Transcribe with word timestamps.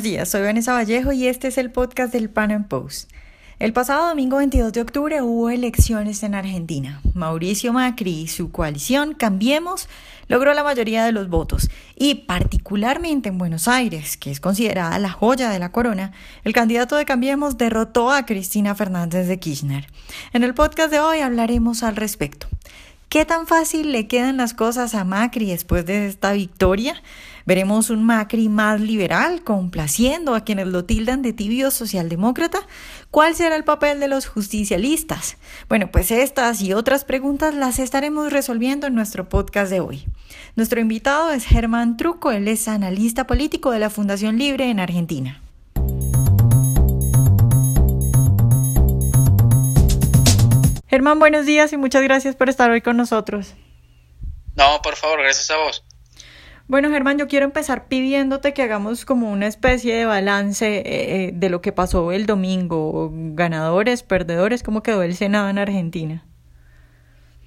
buenos 0.00 0.12
días. 0.14 0.28
Soy 0.30 0.40
Vanessa 0.40 0.72
Vallejo 0.72 1.12
y 1.12 1.26
este 1.26 1.48
es 1.48 1.58
el 1.58 1.70
podcast 1.70 2.10
del 2.10 2.30
Pan 2.30 2.52
Am 2.52 2.64
Post. 2.64 3.10
El 3.58 3.74
pasado 3.74 4.08
domingo 4.08 4.38
22 4.38 4.72
de 4.72 4.80
octubre 4.80 5.20
hubo 5.20 5.50
elecciones 5.50 6.22
en 6.22 6.34
Argentina. 6.34 7.02
Mauricio 7.12 7.74
Macri 7.74 8.22
y 8.22 8.26
su 8.26 8.50
coalición 8.50 9.12
Cambiemos 9.12 9.90
logró 10.26 10.54
la 10.54 10.64
mayoría 10.64 11.04
de 11.04 11.12
los 11.12 11.28
votos 11.28 11.68
y 11.96 12.14
particularmente 12.14 13.28
en 13.28 13.36
Buenos 13.36 13.68
Aires, 13.68 14.16
que 14.16 14.30
es 14.30 14.40
considerada 14.40 14.98
la 14.98 15.10
joya 15.10 15.50
de 15.50 15.58
la 15.58 15.70
corona, 15.70 16.12
el 16.44 16.54
candidato 16.54 16.96
de 16.96 17.04
Cambiemos 17.04 17.58
derrotó 17.58 18.10
a 18.10 18.24
Cristina 18.24 18.74
Fernández 18.74 19.28
de 19.28 19.38
Kirchner. 19.38 19.86
En 20.32 20.44
el 20.44 20.54
podcast 20.54 20.90
de 20.90 21.00
hoy 21.00 21.18
hablaremos 21.18 21.82
al 21.82 21.96
respecto. 21.96 22.46
¿Qué 23.10 23.24
tan 23.24 23.48
fácil 23.48 23.90
le 23.90 24.06
quedan 24.06 24.36
las 24.36 24.54
cosas 24.54 24.94
a 24.94 25.02
Macri 25.02 25.46
después 25.46 25.84
de 25.84 26.06
esta 26.06 26.30
victoria? 26.30 27.02
¿Veremos 27.44 27.90
un 27.90 28.04
Macri 28.04 28.48
más 28.48 28.80
liberal, 28.80 29.42
complaciendo 29.42 30.36
a 30.36 30.44
quienes 30.44 30.68
lo 30.68 30.84
tildan 30.84 31.20
de 31.20 31.32
tibio 31.32 31.72
socialdemócrata? 31.72 32.60
¿Cuál 33.10 33.34
será 33.34 33.56
el 33.56 33.64
papel 33.64 33.98
de 33.98 34.06
los 34.06 34.28
justicialistas? 34.28 35.38
Bueno, 35.68 35.90
pues 35.90 36.12
estas 36.12 36.62
y 36.62 36.72
otras 36.72 37.04
preguntas 37.04 37.52
las 37.52 37.80
estaremos 37.80 38.32
resolviendo 38.32 38.86
en 38.86 38.94
nuestro 38.94 39.28
podcast 39.28 39.72
de 39.72 39.80
hoy. 39.80 40.06
Nuestro 40.54 40.78
invitado 40.78 41.32
es 41.32 41.44
Germán 41.44 41.96
Truco, 41.96 42.30
él 42.30 42.46
es 42.46 42.68
analista 42.68 43.26
político 43.26 43.72
de 43.72 43.80
la 43.80 43.90
Fundación 43.90 44.38
Libre 44.38 44.70
en 44.70 44.78
Argentina. 44.78 45.40
Germán, 50.90 51.20
buenos 51.20 51.46
días 51.46 51.72
y 51.72 51.76
muchas 51.76 52.02
gracias 52.02 52.34
por 52.34 52.48
estar 52.48 52.68
hoy 52.68 52.80
con 52.80 52.96
nosotros. 52.96 53.54
No, 54.56 54.82
por 54.82 54.96
favor, 54.96 55.22
gracias 55.22 55.48
a 55.52 55.56
vos. 55.56 55.84
Bueno, 56.66 56.90
Germán, 56.90 57.16
yo 57.16 57.28
quiero 57.28 57.46
empezar 57.46 57.86
pidiéndote 57.86 58.52
que 58.54 58.62
hagamos 58.62 59.04
como 59.04 59.30
una 59.30 59.46
especie 59.46 59.94
de 59.94 60.04
balance 60.04 60.78
eh, 60.78 60.82
eh, 60.84 61.30
de 61.32 61.48
lo 61.48 61.60
que 61.60 61.70
pasó 61.70 62.10
el 62.10 62.26
domingo. 62.26 63.08
Ganadores, 63.12 64.02
perdedores, 64.02 64.64
¿cómo 64.64 64.82
quedó 64.82 65.04
el 65.04 65.14
Senado 65.14 65.48
en 65.48 65.58
Argentina? 65.58 66.26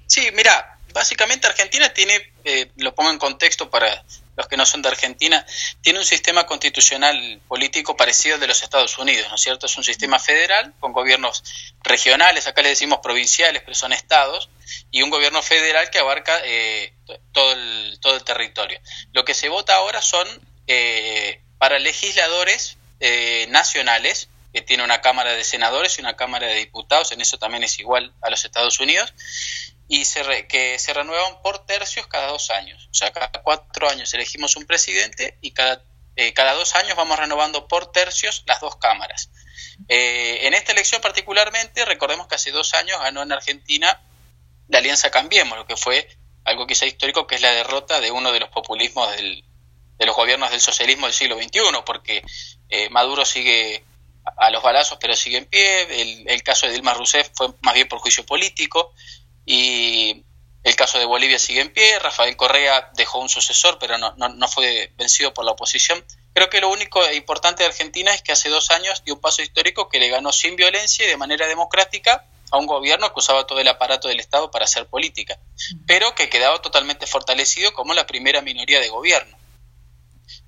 Sí, 0.06 0.22
mira, 0.34 0.73
básicamente 0.94 1.46
Argentina 1.46 1.92
tiene, 1.92 2.32
eh, 2.44 2.70
lo 2.76 2.94
pongo 2.94 3.10
en 3.10 3.18
contexto 3.18 3.68
para 3.68 4.04
los 4.36 4.48
que 4.48 4.56
no 4.56 4.64
son 4.64 4.80
de 4.80 4.88
Argentina, 4.88 5.44
tiene 5.80 5.98
un 5.98 6.04
sistema 6.04 6.46
constitucional 6.46 7.40
político 7.46 7.96
parecido 7.96 8.36
al 8.36 8.40
de 8.40 8.46
los 8.46 8.62
Estados 8.62 8.96
Unidos, 8.98 9.28
¿no 9.28 9.34
es 9.34 9.42
cierto? 9.42 9.66
Es 9.66 9.76
un 9.76 9.84
sistema 9.84 10.18
federal 10.18 10.72
con 10.80 10.92
gobiernos 10.92 11.44
regionales, 11.82 12.46
acá 12.46 12.62
le 12.62 12.70
decimos 12.70 13.00
provinciales, 13.02 13.62
pero 13.62 13.74
son 13.74 13.92
estados, 13.92 14.48
y 14.90 15.02
un 15.02 15.10
gobierno 15.10 15.42
federal 15.42 15.90
que 15.90 15.98
abarca 15.98 16.40
eh, 16.44 16.94
todo, 17.32 17.52
el, 17.52 17.98
todo 18.00 18.16
el 18.16 18.24
territorio. 18.24 18.80
Lo 19.12 19.24
que 19.24 19.34
se 19.34 19.48
vota 19.48 19.76
ahora 19.76 20.00
son 20.00 20.26
eh, 20.66 21.40
para 21.58 21.78
legisladores 21.78 22.78
eh, 23.00 23.46
nacionales, 23.50 24.28
que 24.54 24.62
tiene 24.62 24.84
una 24.84 25.00
Cámara 25.00 25.32
de 25.32 25.42
Senadores 25.42 25.98
y 25.98 26.00
una 26.00 26.14
Cámara 26.14 26.46
de 26.46 26.54
Diputados, 26.54 27.10
en 27.10 27.20
eso 27.20 27.38
también 27.38 27.64
es 27.64 27.80
igual 27.80 28.14
a 28.22 28.30
los 28.30 28.44
Estados 28.44 28.78
Unidos, 28.78 29.12
y 29.88 30.04
se 30.04 30.46
que 30.46 30.78
se 30.78 30.94
renuevan 30.94 31.42
por 31.42 31.66
tercios 31.66 32.06
cada 32.06 32.28
dos 32.28 32.50
años. 32.52 32.88
O 32.88 32.94
sea, 32.94 33.10
cada 33.10 33.30
cuatro 33.42 33.90
años 33.90 34.14
elegimos 34.14 34.54
un 34.54 34.64
presidente 34.64 35.36
y 35.40 35.50
cada, 35.50 35.82
eh, 36.14 36.32
cada 36.34 36.54
dos 36.54 36.76
años 36.76 36.96
vamos 36.96 37.18
renovando 37.18 37.66
por 37.66 37.90
tercios 37.90 38.44
las 38.46 38.60
dos 38.60 38.76
cámaras. 38.76 39.28
Eh, 39.88 40.46
en 40.46 40.54
esta 40.54 40.70
elección 40.70 41.02
particularmente, 41.02 41.84
recordemos 41.84 42.28
que 42.28 42.36
hace 42.36 42.52
dos 42.52 42.74
años 42.74 43.00
ganó 43.00 43.24
en 43.24 43.32
Argentina 43.32 44.00
la 44.68 44.78
Alianza 44.78 45.10
Cambiemos, 45.10 45.58
lo 45.58 45.66
que 45.66 45.76
fue 45.76 46.08
algo 46.44 46.68
quizá 46.68 46.86
histórico, 46.86 47.26
que 47.26 47.34
es 47.34 47.40
la 47.40 47.50
derrota 47.50 48.00
de 48.00 48.12
uno 48.12 48.30
de 48.30 48.38
los 48.38 48.50
populismos 48.50 49.10
del, 49.16 49.44
de 49.98 50.06
los 50.06 50.14
gobiernos 50.14 50.52
del 50.52 50.60
socialismo 50.60 51.06
del 51.06 51.14
siglo 51.14 51.36
XXI, 51.36 51.60
porque 51.84 52.22
eh, 52.68 52.88
Maduro 52.90 53.24
sigue 53.24 53.84
a 54.24 54.50
los 54.50 54.62
balazos, 54.62 54.98
pero 55.00 55.14
sigue 55.14 55.38
en 55.38 55.46
pie. 55.46 56.00
El, 56.00 56.28
el, 56.28 56.42
caso 56.42 56.66
de 56.66 56.72
Dilma 56.72 56.94
Rousseff 56.94 57.30
fue 57.34 57.48
más 57.60 57.74
bien 57.74 57.88
por 57.88 57.98
juicio 57.98 58.24
político 58.24 58.92
y 59.46 60.24
el 60.64 60.76
caso 60.76 60.98
de 60.98 61.04
Bolivia 61.04 61.38
sigue 61.38 61.60
en 61.60 61.70
pie, 61.70 61.98
Rafael 61.98 62.34
Correa 62.38 62.90
dejó 62.96 63.18
un 63.18 63.28
sucesor, 63.28 63.78
pero 63.78 63.98
no, 63.98 64.14
no, 64.16 64.48
fue 64.48 64.90
vencido 64.96 65.34
por 65.34 65.44
la 65.44 65.52
oposición. 65.52 66.02
Creo 66.32 66.48
que 66.48 66.62
lo 66.62 66.70
único 66.70 67.00
importante 67.12 67.62
de 67.62 67.68
Argentina 67.68 68.14
es 68.14 68.22
que 68.22 68.32
hace 68.32 68.48
dos 68.48 68.70
años 68.70 69.04
dio 69.04 69.14
un 69.14 69.20
paso 69.20 69.42
histórico 69.42 69.90
que 69.90 69.98
le 69.98 70.08
ganó 70.08 70.32
sin 70.32 70.56
violencia 70.56 71.04
y 71.04 71.08
de 71.08 71.18
manera 71.18 71.46
democrática 71.46 72.24
a 72.50 72.56
un 72.56 72.66
gobierno 72.66 73.12
que 73.12 73.20
usaba 73.20 73.46
todo 73.46 73.60
el 73.60 73.68
aparato 73.68 74.08
del 74.08 74.20
Estado 74.20 74.50
para 74.50 74.64
hacer 74.64 74.86
política, 74.86 75.38
pero 75.86 76.14
que 76.14 76.30
quedaba 76.30 76.62
totalmente 76.62 77.06
fortalecido 77.06 77.74
como 77.74 77.92
la 77.92 78.06
primera 78.06 78.40
minoría 78.40 78.80
de 78.80 78.88
gobierno. 78.88 79.36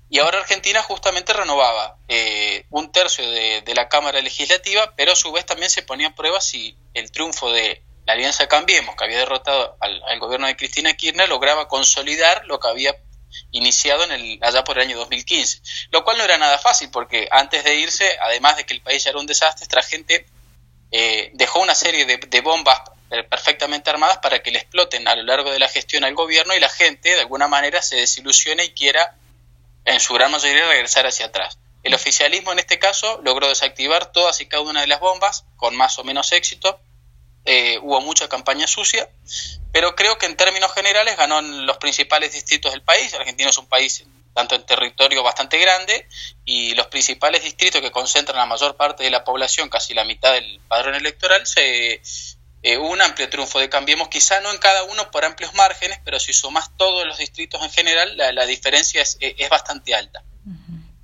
Y 0.09 0.19
ahora 0.19 0.39
Argentina 0.39 0.81
justamente 0.81 1.33
renovaba 1.33 1.97
eh, 2.07 2.65
un 2.69 2.91
tercio 2.91 3.29
de, 3.29 3.61
de, 3.61 3.75
la 3.75 3.89
Cámara 3.89 4.21
Legislativa, 4.21 4.93
pero 4.95 5.11
a 5.11 5.15
su 5.15 5.31
vez 5.31 5.45
también 5.45 5.69
se 5.69 5.83
ponía 5.83 6.07
en 6.07 6.15
prueba 6.15 6.39
si 6.39 6.77
el 6.93 7.11
triunfo 7.11 7.51
de 7.51 7.83
la 8.07 8.13
Alianza 8.13 8.47
Cambiemos, 8.47 8.95
que 8.95 9.03
había 9.03 9.17
derrotado 9.17 9.77
al, 9.81 10.19
gobierno 10.19 10.47
de 10.47 10.55
Cristina 10.55 10.95
Kirchner, 10.95 11.27
lograba 11.27 11.67
consolidar 11.67 12.45
lo 12.45 12.57
que 12.57 12.69
había 12.69 12.95
iniciado 13.51 14.05
en 14.05 14.11
el, 14.13 14.39
allá 14.41 14.63
por 14.63 14.77
el 14.77 14.87
año 14.87 14.97
2015, 14.97 15.61
lo 15.91 16.05
cual 16.05 16.17
no 16.17 16.23
era 16.23 16.37
nada 16.37 16.57
fácil 16.57 16.89
porque 16.89 17.27
antes 17.29 17.65
de 17.65 17.75
irse, 17.75 18.17
además 18.21 18.55
de 18.55 18.65
que 18.65 18.73
el 18.73 18.81
país 18.81 19.03
ya 19.03 19.09
era 19.09 19.19
un 19.19 19.25
desastre, 19.25 19.63
esta 19.63 19.81
gente 19.81 20.25
eh, 20.89 21.31
dejó 21.33 21.59
una 21.59 21.75
serie 21.75 22.05
de, 22.05 22.41
bombas 22.41 22.79
perfectamente 23.29 23.89
armadas 23.89 24.19
para 24.19 24.39
que 24.41 24.51
le 24.51 24.59
exploten 24.59 25.05
a 25.09 25.15
lo 25.15 25.23
largo 25.23 25.51
de 25.51 25.59
la 25.59 25.67
gestión 25.67 26.05
al 26.05 26.15
gobierno 26.15 26.55
y 26.55 26.61
la 26.61 26.69
gente 26.69 27.09
de 27.09 27.19
alguna 27.19 27.49
manera 27.49 27.81
se 27.81 27.97
desilusione 27.97 28.63
y 28.63 28.71
quiera 28.71 29.17
en 29.87 29.99
su 30.01 30.13
gran 30.13 30.29
mayoría 30.29 30.67
regresar 30.67 31.07
hacia 31.07 31.27
atrás. 31.27 31.57
El 31.81 31.93
oficialismo 31.93 32.51
en 32.51 32.59
este 32.59 32.77
caso 32.77 33.21
logró 33.23 33.47
desactivar 33.47 34.11
todas 34.11 34.41
y 34.41 34.45
cada 34.45 34.61
una 34.61 34.81
de 34.81 34.87
las 34.87 34.99
bombas 34.99 35.45
con 35.55 35.75
más 35.75 35.97
o 35.97 36.03
menos 36.03 36.33
éxito 36.33 36.79
eh, 37.45 37.79
hubo 37.81 38.01
mucha 38.01 38.27
campaña 38.27 38.67
sucia, 38.67 39.09
pero 39.71 39.95
creo 39.95 40.17
que 40.17 40.25
en 40.25 40.35
términos 40.35 40.73
generales 40.73 41.15
ganó 41.15 41.39
en 41.39 41.65
los 41.65 41.77
principales 41.77 42.33
distritos 42.33 42.73
del 42.73 42.81
país. 42.81 43.13
Argentina 43.13 43.49
es 43.49 43.57
un 43.57 43.67
país 43.67 44.03
tanto 44.33 44.55
en 44.55 44.65
territorio 44.65 45.23
bastante 45.23 45.57
grande 45.57 46.05
y 46.43 46.75
los 46.75 46.87
principales 46.87 47.43
distritos 47.43 47.79
que 47.79 47.89
concentran 47.89 48.37
la 48.37 48.45
mayor 48.45 48.75
parte 48.75 49.05
de 49.05 49.09
la 49.09 49.23
población, 49.23 49.69
casi 49.69 49.93
la 49.93 50.03
mitad 50.03 50.33
del 50.33 50.59
padrón 50.67 50.95
electoral, 50.95 51.47
se, 51.47 52.01
eh, 52.63 52.77
un 52.77 53.01
amplio 53.01 53.29
triunfo 53.29 53.59
de 53.59 53.69
Cambiemos, 53.69 54.07
quizá 54.09 54.39
no 54.41 54.51
en 54.51 54.57
cada 54.57 54.83
uno 54.83 55.11
por 55.11 55.25
amplios 55.25 55.53
márgenes, 55.53 55.99
pero 56.03 56.19
si 56.19 56.33
sumas 56.33 56.75
todos 56.77 57.05
los 57.05 57.17
distritos 57.17 57.61
en 57.63 57.69
general, 57.71 58.17
la, 58.17 58.45
diferencia 58.45 59.01
es, 59.01 59.17
es, 59.19 59.49
bastante 59.49 59.95
alta. 59.95 60.23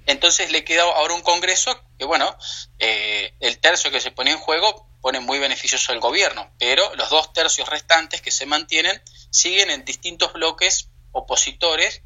Entonces 0.06 0.52
le 0.52 0.64
queda 0.64 0.84
ahora 0.84 1.14
un 1.14 1.22
Congreso 1.22 1.80
que, 1.98 2.06
bueno, 2.06 2.36
eh, 2.80 3.34
el 3.40 3.60
tercio 3.60 3.92
que 3.92 4.02
se 4.02 4.12
pone 4.12 4.32
en 4.32 4.38
juego 4.38 4.88
pone 5.02 5.20
muy 5.20 5.40
beneficioso 5.40 5.92
al 5.92 6.00
gobierno, 6.00 6.50
pero 6.60 6.96
los 6.96 7.10
dos 7.10 7.34
tercios 7.34 7.70
restantes 7.70 8.22
que 8.22 8.32
se 8.32 8.46
mantienen 8.46 9.02
siguen 9.30 9.70
en 9.70 9.86
distintos 9.86 10.34
bloques 10.34 10.90
opositores 11.12 12.02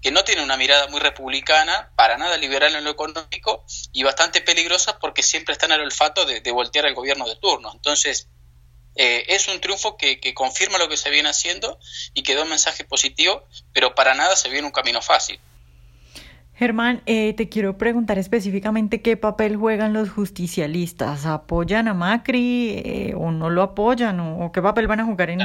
que 0.00 0.10
no 0.10 0.24
tienen 0.24 0.44
una 0.44 0.56
mirada 0.56 0.86
muy 0.88 1.00
republicana, 1.00 1.92
para 1.96 2.16
nada 2.16 2.36
liberal 2.36 2.74
en 2.74 2.84
lo 2.84 2.90
económico 2.90 3.64
y 3.92 4.02
bastante 4.02 4.40
peligrosa 4.40 4.98
porque 4.98 5.22
siempre 5.22 5.52
están 5.52 5.72
al 5.72 5.80
olfato 5.80 6.24
de, 6.24 6.40
voltear 6.52 6.86
al 6.86 6.94
gobierno 6.94 7.26
de 7.26 7.36
turno. 7.36 7.72
Entonces, 7.72 8.28
eh, 8.98 9.24
es 9.28 9.46
un 9.46 9.60
triunfo 9.60 9.96
que, 9.96 10.18
que, 10.18 10.34
confirma 10.34 10.76
lo 10.76 10.88
que 10.88 10.96
se 10.96 11.08
viene 11.08 11.28
haciendo 11.28 11.78
y 12.14 12.24
que 12.24 12.34
da 12.34 12.42
un 12.42 12.50
mensaje 12.50 12.84
positivo, 12.84 13.44
pero 13.72 13.94
para 13.94 14.14
nada 14.14 14.34
se 14.34 14.48
viene 14.50 14.66
un 14.66 14.72
camino 14.72 15.00
fácil. 15.00 15.40
Germán, 16.56 17.02
eh, 17.06 17.34
te 17.34 17.48
quiero 17.48 17.78
preguntar 17.78 18.18
específicamente 18.18 19.00
qué 19.00 19.16
papel 19.16 19.56
juegan 19.56 19.92
los 19.92 20.10
justicialistas. 20.10 21.24
¿Apoyan 21.24 21.86
a 21.86 21.94
Macri 21.94 22.70
eh, 22.84 23.14
o 23.16 23.30
no 23.30 23.48
lo 23.48 23.62
apoyan? 23.62 24.18
O, 24.18 24.50
qué 24.50 24.60
papel 24.60 24.88
van 24.88 24.98
a 24.98 25.04
jugar 25.04 25.30
en, 25.30 25.40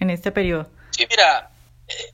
en, 0.00 0.10
este 0.10 0.32
periodo? 0.32 0.68
Sí, 0.90 1.06
mira, 1.08 1.52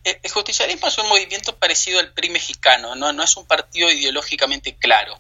eh, 0.05 0.21
el 0.23 0.31
justicialismo 0.31 0.89
es 0.89 0.99
un 0.99 1.09
movimiento 1.09 1.57
parecido 1.57 1.99
al 1.99 2.13
PRI 2.13 2.29
mexicano, 2.29 2.95
no, 2.95 3.15
no 3.15 3.23
es 3.23 3.35
un 3.39 3.47
partido 3.47 3.91
ideológicamente 3.91 4.75
claro 4.75 5.17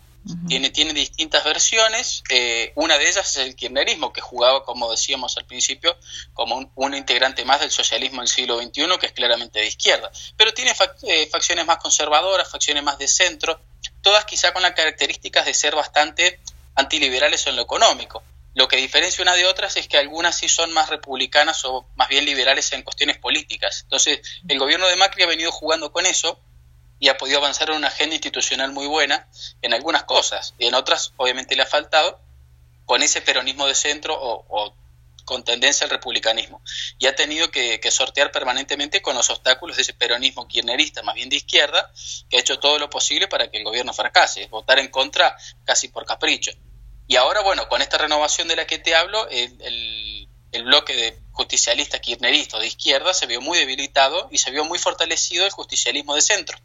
tiene, 0.48 0.70
tiene 0.70 0.92
distintas 0.92 1.44
versiones. 1.44 2.22
Eh, 2.30 2.72
una 2.74 2.98
de 2.98 3.08
ellas 3.08 3.28
es 3.28 3.36
el 3.36 3.54
kirchnerismo, 3.54 4.12
que 4.12 4.20
jugaba, 4.20 4.64
como 4.64 4.90
decíamos 4.90 5.36
al 5.36 5.46
principio, 5.46 5.96
como 6.34 6.70
un, 6.74 6.94
integrante 6.94 7.44
más 7.44 7.60
del 7.60 7.70
socialismo 7.70 8.20
del 8.20 8.28
siglo 8.28 8.60
XXI, 8.60 8.98
que 8.98 9.06
es 9.06 9.12
claramente 9.12 9.60
de 9.60 9.66
izquierda. 9.66 10.10
Pero 10.36 10.52
tiene 10.52 10.72
eh, 11.02 11.28
facciones 11.30 11.66
más 11.66 11.78
conservadoras, 11.78 12.50
facciones 12.50 12.82
más 12.82 12.98
de 12.98 13.08
centro, 13.08 13.60
todas 14.02 14.24
quizá 14.24 14.52
con 14.52 14.62
las 14.62 14.72
características 14.72 15.46
de 15.46 15.54
ser 15.54 15.74
bastante 15.74 16.40
antiliberales 16.74 17.46
en 17.46 17.56
lo 17.56 17.62
económico. 17.62 18.22
Lo 18.54 18.68
que 18.68 18.76
diferencia 18.76 19.22
una 19.22 19.34
de 19.34 19.44
otras 19.44 19.76
es 19.76 19.86
que 19.86 19.98
algunas 19.98 20.36
sí 20.36 20.48
son 20.48 20.72
más 20.72 20.88
republicanas 20.88 21.64
o 21.66 21.86
más 21.94 22.08
bien 22.08 22.24
liberales 22.24 22.72
en 22.72 22.82
cuestiones 22.82 23.18
políticas. 23.18 23.82
Entonces, 23.82 24.20
el 24.48 24.58
gobierno 24.58 24.88
de 24.88 24.96
Macri 24.96 25.24
ha 25.24 25.26
venido 25.26 25.52
jugando 25.52 25.92
con 25.92 26.06
eso 26.06 26.40
y 26.98 27.08
ha 27.08 27.16
podido 27.16 27.38
avanzar 27.38 27.70
en 27.70 27.76
una 27.76 27.88
agenda 27.88 28.14
institucional 28.14 28.72
muy 28.72 28.86
buena 28.86 29.28
en 29.62 29.74
algunas 29.74 30.04
cosas 30.04 30.54
y 30.58 30.66
en 30.66 30.74
otras 30.74 31.12
obviamente 31.16 31.56
le 31.56 31.62
ha 31.62 31.66
faltado 31.66 32.20
con 32.86 33.02
ese 33.02 33.20
peronismo 33.20 33.66
de 33.66 33.74
centro 33.74 34.16
o, 34.18 34.74
con 35.24 35.42
tendencia 35.42 35.84
al 35.84 35.90
republicanismo 35.90 36.62
y 36.98 37.06
ha 37.06 37.14
tenido 37.16 37.50
que, 37.50 37.80
sortear 37.90 38.30
permanentemente 38.30 39.02
con 39.02 39.16
los 39.16 39.28
obstáculos 39.28 39.76
de 39.76 39.82
ese 39.82 39.92
peronismo 39.92 40.46
kirchnerista, 40.46 41.02
más 41.02 41.16
bien 41.16 41.28
de 41.28 41.36
izquierda, 41.36 41.90
que 42.30 42.36
ha 42.36 42.40
hecho 42.40 42.60
todo 42.60 42.78
lo 42.78 42.88
posible 42.88 43.26
para 43.26 43.50
que 43.50 43.58
el 43.58 43.64
gobierno 43.64 43.92
fracase, 43.92 44.46
votar 44.46 44.78
en 44.78 44.88
contra 44.88 45.36
casi 45.64 45.88
por 45.88 46.06
capricho. 46.06 46.52
Y 47.08 47.16
ahora, 47.16 47.40
bueno, 47.40 47.68
con 47.68 47.82
esta 47.82 47.98
renovación 47.98 48.46
de 48.46 48.56
la 48.56 48.66
que 48.66 48.78
te 48.78 48.94
hablo, 48.94 49.28
el, 49.28 50.28
bloque 50.64 50.94
de 50.96 51.18
justicialista 51.32 51.98
kirchnerista 51.98 52.58
de 52.58 52.66
izquierda 52.66 53.12
se 53.12 53.26
vio 53.26 53.42
muy 53.42 53.58
debilitado 53.58 54.28
y 54.30 54.38
se 54.38 54.50
vio 54.50 54.64
muy 54.64 54.78
fortalecido 54.78 55.44
el 55.44 55.50
justicialismo 55.50 56.14
de 56.14 56.22
centro. 56.22 56.58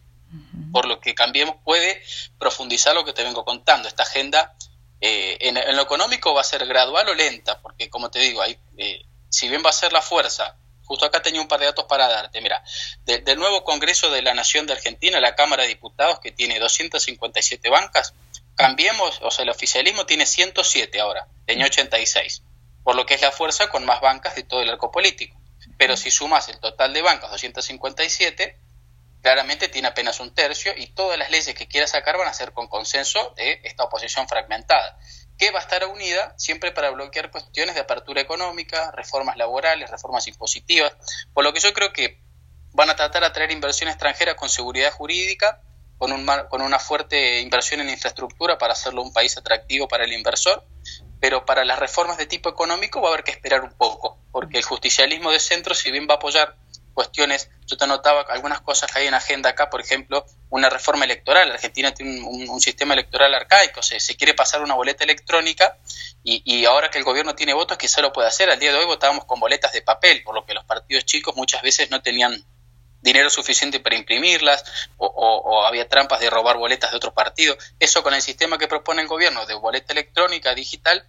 Por 0.72 0.86
lo 0.86 1.00
que 1.00 1.16
Cambiemos 1.16 1.56
puede 1.64 2.02
profundizar 2.38 2.94
lo 2.96 3.06
que 3.06 3.14
te 3.14 3.24
vengo 3.24 3.46
contando, 3.46 3.88
esta 3.88 4.04
agenda 4.04 4.56
eh, 5.02 5.38
en, 5.42 5.76
lo 5.76 5.82
económico 5.82 6.34
va 6.34 6.42
a 6.42 6.44
ser 6.44 6.66
gradual 6.68 7.10
o 7.10 7.14
lenta, 7.16 7.60
porque 7.60 7.90
como 7.90 8.12
te 8.12 8.20
digo, 8.20 8.42
hay, 8.42 8.58
eh, 8.78 9.04
si 9.30 9.50
bien 9.50 9.64
va 9.66 9.72
a 9.72 9.74
ser 9.74 9.92
la 9.92 10.02
fuerza, 10.02 10.56
justo 10.84 11.06
acá 11.06 11.22
tenía 11.22 11.42
un 11.42 11.48
par 11.48 11.60
de 11.60 11.66
datos 11.66 11.86
para 11.86 12.08
darte, 12.08 12.40
mira, 12.40 12.64
del 13.06 13.40
nuevo 13.40 13.64
Congreso 13.64 14.12
de 14.12 14.22
la 14.22 14.36
Nación 14.36 14.68
de 14.68 14.74
Argentina, 14.74 15.20
la 15.20 15.36
Cámara 15.36 15.64
de 15.64 15.70
Diputados, 15.70 16.20
que 16.20 16.32
tiene 16.32 16.60
257 16.60 17.70
bancas, 17.70 18.14
cambiemos, 18.56 19.20
o 19.24 19.32
sea, 19.32 19.44
el 19.44 19.50
oficialismo 19.50 20.06
tiene 20.06 20.28
107 20.28 21.00
ahora, 21.00 21.28
tenía 21.46 21.66
86, 21.66 22.44
por 22.84 22.96
lo 22.96 23.06
que 23.08 23.16
es 23.16 23.22
la 23.22 23.32
fuerza 23.32 23.70
con 23.70 23.86
más 23.86 24.02
bancas 24.02 24.36
de 24.36 24.44
todo 24.44 24.62
el 24.62 24.70
arco 24.70 24.92
político. 24.92 25.40
Pero 25.78 25.98
si 25.98 26.12
sumas 26.12 26.48
el 26.50 26.60
total 26.60 26.94
de 26.94 27.02
bancas, 27.02 27.32
257, 27.32 28.58
claramente 29.22 29.70
tiene 29.70 29.88
apenas 29.88 30.20
un 30.20 30.34
tercio 30.34 30.74
y 30.76 30.88
todas 30.88 31.18
las 31.18 31.30
leyes 31.30 31.56
que 31.56 31.68
quiera 31.68 31.88
sacar 31.88 32.18
van 32.18 32.28
a 32.28 32.34
ser 32.34 32.54
con 32.54 32.68
consenso 32.68 33.34
de 33.38 33.62
esta 33.64 33.84
oposición 33.84 34.28
fragmentada, 34.28 34.98
que 35.38 35.52
va 35.52 35.60
a 35.60 35.62
estar 35.62 35.86
unida 35.86 36.34
siempre 36.38 36.72
para 36.72 36.90
bloquear 36.90 37.32
cuestiones 37.32 37.76
de 37.76 37.82
apertura 37.82 38.22
económica, 38.22 38.92
reformas 38.92 39.38
laborales, 39.38 39.90
reformas 39.90 40.28
impositivas, 40.28 40.94
por 41.34 41.44
lo 41.44 41.54
que 41.54 41.60
yo 41.60 41.74
creo 41.74 41.94
que 41.94 42.20
van 42.74 42.90
a 42.90 42.96
tratar 42.96 43.22
de 43.22 43.28
atraer 43.28 43.52
inversión 43.52 43.90
extranjera 43.90 44.36
con 44.36 44.50
seguridad 44.50 44.92
jurídica, 44.92 45.62
con, 45.98 46.12
un, 46.12 46.26
con 46.50 46.62
una 46.62 46.80
fuerte 46.80 47.42
inversión 47.42 47.82
en 47.82 47.90
infraestructura 47.90 48.58
para 48.58 48.74
hacerlo 48.74 49.04
un 49.04 49.14
país 49.14 49.38
atractivo 49.38 49.88
para 49.88 50.06
el 50.06 50.14
inversor, 50.14 50.66
pero 51.20 51.46
para 51.46 51.64
las 51.64 51.78
reformas 51.78 52.18
de 52.18 52.26
tipo 52.26 52.50
económico 52.50 53.02
va 53.02 53.10
a 53.10 53.12
haber 53.14 53.24
que 53.24 53.32
esperar 53.32 53.62
un 53.62 53.74
poco, 53.74 54.18
porque 54.32 54.58
el 54.58 54.64
justicialismo 54.64 55.32
de 55.32 55.40
centro, 55.40 55.76
si 55.76 55.92
bien 55.92 56.08
va 56.10 56.16
a 56.16 56.18
apoyar 56.18 56.56
cuestiones, 56.94 57.50
yo 57.66 57.78
te 57.78 57.84
anotaba 57.84 58.22
algunas 58.30 58.62
cosas 58.62 58.92
que 58.92 59.00
hay 59.00 59.08
en 59.08 59.14
agenda 59.14 59.50
acá, 59.50 59.70
por 59.70 59.82
ejemplo, 59.82 60.26
una 60.50 60.70
reforma 60.70 61.06
electoral. 61.06 61.52
Argentina 61.52 61.94
tiene 61.94 62.22
un, 62.22 62.62
sistema 62.62 62.94
electoral 62.94 63.34
arcaico, 63.34 63.82
se, 63.82 64.00
quiere 64.16 64.34
pasar 64.34 64.62
una 64.62 64.76
boleta 64.76 65.04
electrónica 65.04 65.78
y, 66.24 66.42
y, 66.46 66.66
ahora 66.66 66.90
que 66.90 66.98
el 66.98 67.04
gobierno 67.04 67.34
tiene 67.36 67.54
votos 67.54 67.78
quizá 67.78 68.02
lo 68.02 68.14
puede 68.14 68.28
hacer. 68.28 68.50
Al 68.50 68.60
día 68.60 68.72
de 68.72 68.78
hoy 68.78 68.86
votábamos 68.86 69.26
con 69.26 69.40
boletas 69.40 69.72
de 69.74 69.82
papel, 69.82 70.24
por 70.24 70.36
lo 70.36 70.46
que 70.46 70.54
los 70.54 70.66
partidos 70.66 71.06
chicos 71.06 71.36
muchas 71.36 71.62
veces 71.62 71.90
no 71.90 72.02
tenían 72.02 72.46
dinero 73.02 73.30
suficiente 73.32 73.80
para 73.80 73.96
imprimirlas 73.96 74.64
o, 74.98 75.08
o, 75.08 75.66
había 75.66 75.90
trampas 75.90 76.20
de 76.20 76.30
robar 76.30 76.58
boletas 76.58 76.92
de 76.92 76.98
otro 76.98 77.14
partido. 77.14 77.58
Eso 77.80 78.04
con 78.04 78.14
el 78.14 78.22
sistema 78.22 78.58
que 78.58 78.68
propone 78.68 79.02
el 79.02 79.08
gobierno 79.08 79.46
de 79.46 79.56
boleta 79.56 79.94
electrónica 79.94 80.54
digital 80.54 81.06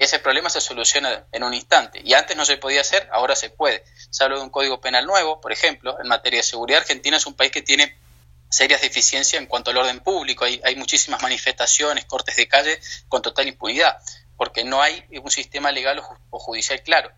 ese 0.00 0.18
problema 0.18 0.48
se 0.48 0.62
soluciona 0.62 1.26
en 1.30 1.42
un 1.44 1.52
instante. 1.52 2.00
Y 2.02 2.14
antes 2.14 2.34
no 2.34 2.46
se 2.46 2.56
podía 2.56 2.80
hacer, 2.80 3.06
ahora 3.12 3.36
se 3.36 3.50
puede. 3.50 3.84
Se 4.10 4.24
habla 4.24 4.36
de 4.36 4.42
un 4.42 4.50
código 4.50 4.80
penal 4.80 5.06
nuevo, 5.06 5.40
por 5.40 5.52
ejemplo, 5.52 5.98
en 6.00 6.08
materia 6.08 6.40
de 6.40 6.42
seguridad. 6.42 6.80
Argentina 6.80 7.16
es 7.16 7.26
un 7.26 7.34
país 7.34 7.50
que 7.50 7.62
tiene 7.62 7.96
serias 8.50 8.82
deficiencias 8.82 9.40
en 9.40 9.46
cuanto 9.46 9.70
al 9.70 9.78
orden 9.78 10.00
público. 10.00 10.44
Hay, 10.44 10.60
hay 10.64 10.76
muchísimas 10.76 11.22
manifestaciones, 11.22 12.04
cortes 12.04 12.36
de 12.36 12.48
calle 12.48 12.80
con 13.08 13.22
total 13.22 13.48
impunidad, 13.48 13.96
porque 14.36 14.64
no 14.64 14.82
hay 14.82 15.04
un 15.22 15.30
sistema 15.30 15.70
legal 15.70 16.02
o 16.30 16.38
judicial 16.38 16.82
claro. 16.82 17.10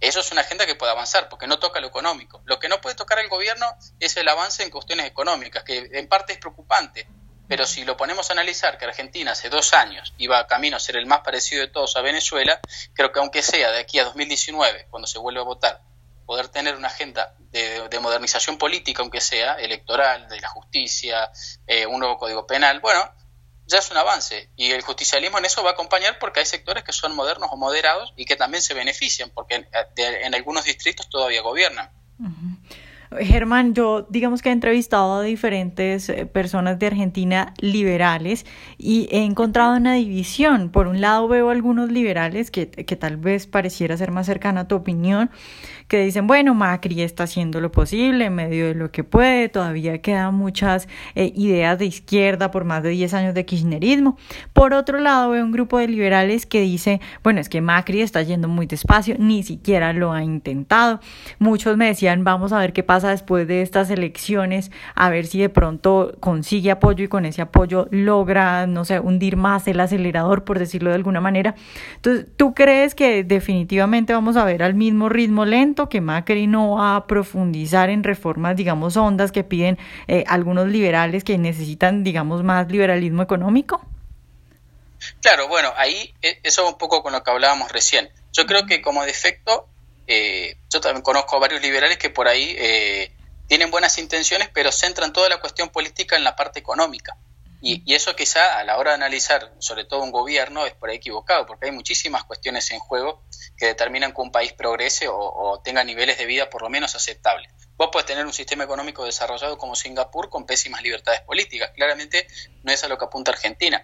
Eso 0.00 0.20
es 0.20 0.32
una 0.32 0.40
agenda 0.40 0.64
que 0.64 0.74
puede 0.74 0.92
avanzar, 0.92 1.28
porque 1.28 1.46
no 1.46 1.58
toca 1.58 1.78
lo 1.78 1.86
económico. 1.86 2.42
Lo 2.46 2.58
que 2.58 2.68
no 2.68 2.80
puede 2.80 2.96
tocar 2.96 3.18
el 3.18 3.28
gobierno 3.28 3.66
es 4.00 4.16
el 4.16 4.26
avance 4.28 4.62
en 4.62 4.70
cuestiones 4.70 5.06
económicas, 5.06 5.62
que 5.62 5.90
en 5.92 6.08
parte 6.08 6.32
es 6.32 6.38
preocupante, 6.38 7.06
pero 7.46 7.66
si 7.66 7.84
lo 7.84 7.96
ponemos 7.96 8.30
a 8.30 8.32
analizar 8.32 8.78
que 8.78 8.86
Argentina 8.86 9.32
hace 9.32 9.50
dos 9.50 9.74
años 9.74 10.14
iba 10.16 10.46
camino 10.46 10.76
a 10.76 10.80
ser 10.80 10.96
el 10.96 11.06
más 11.06 11.20
parecido 11.20 11.60
de 11.60 11.68
todos 11.68 11.96
a 11.96 12.00
Venezuela, 12.00 12.60
creo 12.94 13.12
que 13.12 13.18
aunque 13.18 13.42
sea 13.42 13.72
de 13.72 13.80
aquí 13.80 13.98
a 13.98 14.04
2019, 14.04 14.86
cuando 14.88 15.06
se 15.06 15.18
vuelva 15.18 15.42
a 15.42 15.44
votar, 15.44 15.82
poder 16.30 16.46
tener 16.46 16.76
una 16.76 16.86
agenda 16.86 17.34
de, 17.50 17.98
modernización 18.00 18.56
política, 18.56 19.02
aunque 19.02 19.20
sea 19.20 19.54
electoral, 19.54 20.28
de 20.28 20.40
la 20.40 20.46
justicia, 20.46 21.28
eh, 21.66 21.86
un 21.86 21.98
nuevo 21.98 22.18
código 22.18 22.46
penal, 22.46 22.78
bueno, 22.78 23.00
ya 23.66 23.78
es 23.78 23.90
un 23.90 23.96
avance. 23.96 24.48
Y 24.54 24.70
el 24.70 24.82
justicialismo 24.82 25.38
en 25.38 25.46
eso 25.46 25.64
va 25.64 25.70
a 25.70 25.72
acompañar 25.72 26.20
porque 26.20 26.38
hay 26.38 26.46
sectores 26.46 26.84
que 26.84 26.92
son 26.92 27.16
modernos 27.16 27.48
o 27.50 27.56
moderados 27.56 28.14
y 28.14 28.26
que 28.26 28.36
también 28.36 28.62
se 28.62 28.74
benefician, 28.74 29.30
porque 29.30 29.56
en, 29.56 29.68
en 29.96 30.32
algunos 30.36 30.62
distritos 30.62 31.08
todavía 31.08 31.42
gobiernan. 31.42 31.90
Germán, 33.18 33.74
yo 33.74 34.06
digamos 34.08 34.40
que 34.40 34.50
he 34.50 34.52
entrevistado 34.52 35.14
a 35.14 35.22
diferentes 35.22 36.08
eh, 36.08 36.26
personas 36.26 36.78
de 36.78 36.86
Argentina 36.86 37.54
liberales 37.58 38.46
y 38.78 39.08
he 39.10 39.24
encontrado 39.24 39.76
una 39.76 39.94
división. 39.94 40.70
Por 40.70 40.86
un 40.86 41.00
lado 41.00 41.26
veo 41.26 41.50
algunos 41.50 41.90
liberales 41.90 42.52
que 42.52 42.66
tal 42.66 43.16
vez 43.16 43.48
pareciera 43.48 43.96
ser 43.96 44.12
más 44.12 44.26
cercana 44.26 44.60
a 44.60 44.68
tu 44.68 44.76
opinión, 44.76 45.28
que 45.90 46.04
dicen, 46.04 46.28
bueno, 46.28 46.54
Macri 46.54 47.02
está 47.02 47.24
haciendo 47.24 47.60
lo 47.60 47.72
posible 47.72 48.26
en 48.26 48.34
medio 48.36 48.68
de 48.68 48.76
lo 48.76 48.92
que 48.92 49.02
puede, 49.02 49.48
todavía 49.48 50.00
quedan 50.00 50.36
muchas 50.36 50.86
eh, 51.16 51.32
ideas 51.34 51.80
de 51.80 51.86
izquierda 51.86 52.52
por 52.52 52.64
más 52.64 52.84
de 52.84 52.90
10 52.90 53.12
años 53.12 53.34
de 53.34 53.44
kirchnerismo. 53.44 54.16
Por 54.52 54.72
otro 54.72 55.00
lado, 55.00 55.30
veo 55.30 55.44
un 55.44 55.50
grupo 55.50 55.78
de 55.78 55.88
liberales 55.88 56.46
que 56.46 56.60
dice, 56.60 57.00
bueno, 57.24 57.40
es 57.40 57.48
que 57.48 57.60
Macri 57.60 58.02
está 58.02 58.22
yendo 58.22 58.46
muy 58.46 58.66
despacio, 58.66 59.16
ni 59.18 59.42
siquiera 59.42 59.92
lo 59.92 60.12
ha 60.12 60.22
intentado. 60.22 61.00
Muchos 61.40 61.76
me 61.76 61.86
decían, 61.86 62.22
vamos 62.22 62.52
a 62.52 62.60
ver 62.60 62.72
qué 62.72 62.84
pasa 62.84 63.10
después 63.10 63.48
de 63.48 63.60
estas 63.62 63.90
elecciones, 63.90 64.70
a 64.94 65.10
ver 65.10 65.26
si 65.26 65.40
de 65.40 65.48
pronto 65.48 66.14
consigue 66.20 66.70
apoyo 66.70 67.04
y 67.04 67.08
con 67.08 67.26
ese 67.26 67.42
apoyo 67.42 67.88
logra, 67.90 68.68
no 68.68 68.84
sé, 68.84 69.00
hundir 69.00 69.36
más 69.36 69.66
el 69.66 69.80
acelerador, 69.80 70.44
por 70.44 70.60
decirlo 70.60 70.90
de 70.90 70.96
alguna 70.96 71.20
manera. 71.20 71.56
Entonces, 71.96 72.28
¿tú 72.36 72.54
crees 72.54 72.94
que 72.94 73.24
definitivamente 73.24 74.12
vamos 74.12 74.36
a 74.36 74.44
ver 74.44 74.62
al 74.62 74.74
mismo 74.74 75.08
ritmo 75.08 75.44
lento? 75.44 75.79
Que 75.88 76.00
Macri 76.00 76.46
no 76.46 76.76
va 76.76 76.96
a 76.96 77.06
profundizar 77.06 77.90
en 77.90 78.04
reformas, 78.04 78.56
digamos, 78.56 78.96
hondas 78.96 79.32
que 79.32 79.44
piden 79.44 79.78
eh, 80.08 80.24
algunos 80.26 80.68
liberales 80.68 81.24
que 81.24 81.38
necesitan, 81.38 82.04
digamos, 82.04 82.42
más 82.42 82.70
liberalismo 82.70 83.22
económico? 83.22 83.84
Claro, 85.22 85.48
bueno, 85.48 85.72
ahí 85.76 86.14
eh, 86.22 86.40
eso 86.42 86.68
un 86.68 86.78
poco 86.78 87.02
con 87.02 87.12
lo 87.12 87.22
que 87.22 87.30
hablábamos 87.30 87.72
recién. 87.72 88.10
Yo 88.32 88.46
creo 88.46 88.66
que 88.66 88.82
como 88.82 89.04
defecto, 89.04 89.68
eh, 90.06 90.56
yo 90.68 90.80
también 90.80 91.02
conozco 91.02 91.36
a 91.36 91.40
varios 91.40 91.62
liberales 91.62 91.98
que 91.98 92.10
por 92.10 92.28
ahí 92.28 92.56
tienen 93.48 93.70
buenas 93.70 93.98
intenciones, 93.98 94.48
pero 94.52 94.70
centran 94.70 95.12
toda 95.12 95.28
la 95.28 95.40
cuestión 95.40 95.70
política 95.70 96.16
en 96.16 96.24
la 96.24 96.36
parte 96.36 96.60
económica. 96.60 97.16
Y, 97.62 97.94
eso 97.94 98.16
quizá 98.16 98.58
a 98.58 98.64
la 98.64 98.78
hora 98.78 98.92
de 98.92 98.96
analizar, 98.96 99.52
sobre 99.58 99.84
todo 99.84 100.02
un 100.02 100.10
gobierno, 100.10 100.64
es 100.64 100.72
por 100.72 100.88
ahí 100.88 100.96
equivocado, 100.96 101.46
porque 101.46 101.66
hay 101.66 101.72
muchísimas 101.72 102.24
cuestiones 102.24 102.70
en 102.70 102.78
juego 102.78 103.22
que 103.56 103.66
determinan 103.66 104.12
que 104.12 104.20
un 104.20 104.32
país 104.32 104.52
progrese 104.52 105.08
o, 105.08 105.60
tenga 105.62 105.84
niveles 105.84 106.16
de 106.18 106.26
vida 106.26 106.48
por 106.48 106.62
lo 106.62 106.70
menos 106.70 106.94
aceptables. 106.94 107.52
Vos 107.76 107.88
podés 107.92 108.06
tener 108.06 108.24
un 108.26 108.32
sistema 108.32 108.64
económico 108.64 109.04
desarrollado 109.04 109.58
como 109.58 109.74
Singapur 109.74 110.30
con 110.30 110.46
pésimas 110.46 110.82
libertades 110.82 111.20
políticas. 111.22 111.70
Claramente 111.74 112.26
no 112.62 112.72
es 112.72 112.82
a 112.84 112.88
lo 112.88 112.98
que 112.98 113.04
apunta 113.04 113.32
Argentina. 113.32 113.82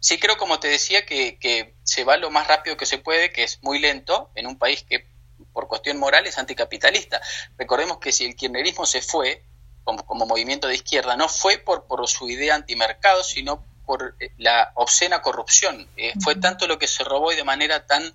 Sí 0.00 0.18
creo, 0.18 0.36
como 0.36 0.60
te 0.60 0.68
decía, 0.68 1.06
que, 1.06 1.38
que 1.38 1.74
se 1.82 2.04
va 2.04 2.16
lo 2.16 2.30
más 2.30 2.46
rápido 2.46 2.76
que 2.76 2.86
se 2.86 2.98
puede, 2.98 3.32
que 3.32 3.44
es 3.44 3.62
muy 3.62 3.78
lento 3.78 4.30
en 4.34 4.46
un 4.46 4.58
país 4.58 4.84
que 4.84 5.08
por 5.52 5.68
cuestión 5.68 5.98
moral 5.98 6.26
es 6.26 6.38
anticapitalista. 6.38 7.20
Recordemos 7.56 7.98
que 7.98 8.12
si 8.12 8.24
el 8.24 8.36
kirchnerismo 8.36 8.86
se 8.86 9.00
fue, 9.00 9.44
como, 9.84 10.26
movimiento 10.26 10.66
de 10.66 10.74
izquierda, 10.74 11.16
no 11.16 11.28
fue 11.28 11.58
por, 11.58 11.84
por 11.84 12.06
su 12.08 12.28
idea 12.28 12.54
antimercado, 12.54 13.22
sino 13.22 13.64
por 13.86 14.16
eh, 14.18 14.30
la 14.38 14.72
obscena 14.74 15.22
corrupción. 15.22 15.88
Eh, 15.96 16.14
fue 16.20 16.36
tanto 16.36 16.66
lo 16.66 16.78
que 16.78 16.88
se 16.88 17.04
robó 17.04 17.32
y 17.32 17.36
de 17.36 17.44
manera 17.44 17.86
tan 17.86 18.14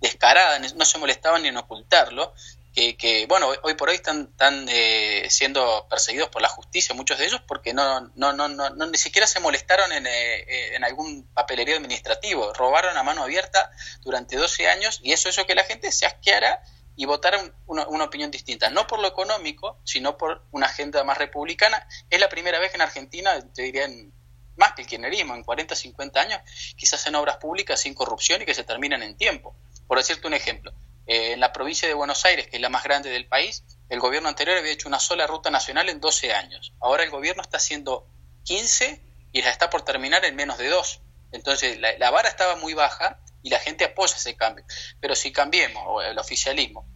descarada, 0.00 0.58
no 0.58 0.84
se 0.84 0.98
molestaban 0.98 1.42
ni 1.42 1.48
en 1.48 1.58
ocultarlo, 1.58 2.32
que, 2.74 2.96
que 2.96 3.26
bueno, 3.26 3.50
hoy 3.62 3.74
por 3.74 3.90
hoy 3.90 3.96
están, 3.96 4.28
están 4.30 4.66
eh, 4.70 5.26
siendo 5.28 5.86
perseguidos 5.90 6.30
por 6.30 6.40
la 6.40 6.48
justicia, 6.48 6.94
muchos 6.94 7.18
de 7.18 7.26
ellos, 7.26 7.42
porque 7.46 7.74
no, 7.74 8.10
no, 8.14 8.32
no, 8.32 8.48
no, 8.48 8.70
ni 8.70 8.96
siquiera 8.96 9.26
se 9.26 9.40
molestaron 9.40 9.92
en, 9.92 10.06
en 10.06 10.84
algún 10.84 11.24
papelería 11.34 11.76
administrativo, 11.76 12.54
robaron 12.54 12.96
a 12.96 13.02
mano 13.02 13.24
abierta 13.24 13.70
durante 14.02 14.36
12 14.36 14.68
años 14.68 15.00
y 15.02 15.12
eso 15.12 15.28
hizo 15.28 15.44
que 15.46 15.54
la 15.54 15.64
gente 15.64 15.92
se 15.92 16.06
asqueara 16.06 16.62
y 17.00 17.06
votar 17.06 17.34
una, 17.66 17.88
una, 17.88 18.04
opinión 18.04 18.30
distinta, 18.30 18.68
no 18.68 18.86
por 18.86 18.98
lo 18.98 19.08
económico, 19.08 19.78
sino 19.84 20.18
por 20.18 20.44
una 20.50 20.66
agenda 20.66 21.02
más 21.02 21.16
republicana. 21.16 21.88
Es 22.10 22.20
la 22.20 22.28
primera 22.28 22.58
vez 22.58 22.72
que 22.72 22.76
en 22.76 22.82
Argentina, 22.82 23.40
te 23.54 23.62
diría, 23.62 23.86
en, 23.86 24.12
más 24.56 24.74
que 24.74 24.82
el 24.82 24.86
kirchnerismo, 24.86 25.34
en 25.34 25.42
40, 25.42 25.74
50 25.74 26.20
años, 26.20 26.42
quizás 26.76 27.06
en 27.06 27.14
obras 27.14 27.38
públicas 27.38 27.80
sin 27.80 27.94
corrupción 27.94 28.42
y 28.42 28.44
que 28.44 28.52
se 28.52 28.64
terminan 28.64 29.02
en 29.02 29.16
tiempo. 29.16 29.56
Por 29.88 29.96
decirte 29.96 30.26
un 30.26 30.34
ejemplo, 30.34 30.74
eh, 31.06 31.32
en 31.32 31.40
la 31.40 31.54
provincia 31.54 31.88
de 31.88 31.94
Buenos 31.94 32.26
Aires, 32.26 32.48
que 32.48 32.56
es 32.56 32.60
la 32.60 32.68
más 32.68 32.84
grande 32.84 33.08
del 33.08 33.26
país, 33.26 33.64
el 33.88 33.98
gobierno 33.98 34.28
anterior 34.28 34.58
había 34.58 34.72
hecho 34.72 34.86
una 34.86 35.00
sola 35.00 35.26
ruta 35.26 35.50
nacional 35.50 35.88
en 35.88 36.02
12 36.02 36.34
años. 36.34 36.74
Ahora 36.82 37.02
el 37.02 37.08
gobierno 37.08 37.40
está 37.40 37.56
haciendo 37.56 38.06
15 38.44 39.02
y 39.32 39.40
la 39.40 39.48
está 39.48 39.70
por 39.70 39.86
terminar 39.86 40.26
en 40.26 40.36
menos 40.36 40.58
de 40.58 40.68
dos. 40.68 41.00
Entonces 41.32 41.78
la, 41.80 42.10
vara 42.10 42.28
estaba 42.28 42.56
muy 42.56 42.74
baja 42.74 43.20
y 43.42 43.50
la 43.50 43.58
gente 43.58 43.84
apoya 43.84 44.14
ese 44.14 44.36
cambio. 44.36 44.64
Pero 45.00 45.14
si 45.14 45.32
cambiemos, 45.32 45.82
o 45.86 46.02
el 46.02 46.18
oficialismo, 46.18 46.86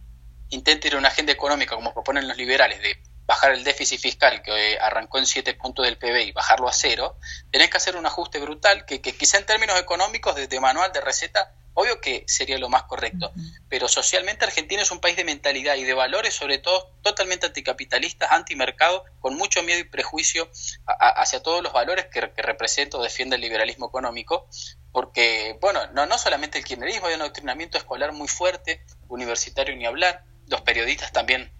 intenta 0.49 0.87
ir 0.87 0.95
a 0.95 0.97
una 0.97 1.09
agenda 1.09 1.31
económica 1.31 1.75
como 1.75 1.93
proponen 1.93 2.27
los 2.27 2.37
liberales, 2.37 2.81
de 2.81 2.97
bajar 3.25 3.53
el 3.53 3.63
déficit 3.63 3.99
fiscal 3.99 4.41
que 4.41 4.73
eh, 4.73 4.79
arrancó 4.79 5.17
en 5.17 5.25
7 5.25 5.55
puntos 5.55 5.85
del 5.85 5.97
PBI, 5.97 6.31
bajarlo 6.31 6.67
a 6.67 6.73
cero, 6.73 7.17
tenés 7.51 7.69
que 7.69 7.77
hacer 7.77 7.95
un 7.95 8.05
ajuste 8.05 8.39
brutal 8.39 8.85
que, 8.85 9.01
que 9.01 9.15
quizá 9.15 9.37
en 9.37 9.45
términos 9.45 9.79
económicos, 9.79 10.35
desde 10.35 10.59
manual 10.59 10.91
de 10.91 11.01
receta, 11.01 11.55
Obvio 11.77 11.99
que 11.99 12.23
sería 12.25 12.57
lo 12.57 12.69
más 12.69 12.83
correcto, 12.83 13.33
pero 13.67 13.89
socialmente 13.89 14.45
Argentina 14.45 14.81
es 14.81 14.91
un 14.91 15.01
país 15.01 15.17
de 15.17 15.25
mentalidad 15.25 15.75
y 15.75 15.83
de 15.83 15.93
valores, 15.93 16.33
sobre 16.33 16.57
todo 16.57 16.89
totalmente 17.01 17.47
anticapitalistas, 17.47 18.31
antimercado, 18.31 19.03
con 19.19 19.35
mucho 19.35 19.61
miedo 19.61 19.81
y 19.81 19.83
prejuicio 19.83 20.49
hacia 20.85 21.43
todos 21.43 21.61
los 21.61 21.73
valores 21.73 22.05
que, 22.05 22.21
representa 22.21 22.97
o 22.97 23.03
defiende 23.03 23.35
el 23.35 23.41
liberalismo 23.41 23.87
económico, 23.87 24.47
porque, 24.93 25.57
bueno, 25.59 25.85
no, 25.91 26.05
no 26.05 26.17
solamente 26.17 26.57
el 26.57 26.63
kirchnerismo, 26.63 27.07
hay 27.07 27.15
un 27.15 27.21
adoctrinamiento 27.21 27.77
escolar 27.77 28.13
muy 28.13 28.29
fuerte, 28.29 28.81
universitario 29.09 29.75
ni 29.75 29.85
hablar, 29.85 30.23
los 30.47 30.61
periodistas 30.61 31.11
también 31.11 31.51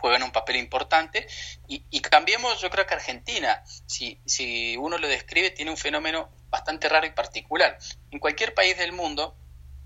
juegan 0.00 0.22
un 0.22 0.32
papel 0.32 0.56
importante. 0.56 1.26
Y, 1.68 1.84
y, 1.90 2.00
cambiemos, 2.00 2.60
yo 2.60 2.70
creo 2.70 2.86
que 2.86 2.94
Argentina, 2.94 3.62
si, 3.86 4.18
si 4.24 4.76
uno 4.78 4.96
lo 4.96 5.06
describe, 5.06 5.50
tiene 5.50 5.70
un 5.70 5.76
fenómeno 5.76 6.30
bastante 6.48 6.88
raro 6.88 7.06
y 7.06 7.10
particular. 7.10 7.78
En 8.10 8.18
cualquier 8.18 8.54
país 8.54 8.78
del 8.78 8.92
mundo, 8.92 9.36